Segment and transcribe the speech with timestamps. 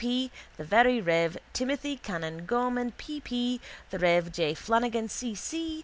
[0.03, 1.37] P.; the very rev.
[1.53, 3.19] Timothy canon Gorman, P.
[3.19, 3.61] P.;
[3.91, 4.31] the rev.
[4.31, 4.55] J.
[4.55, 5.35] Flanagan, C.
[5.35, 5.79] C.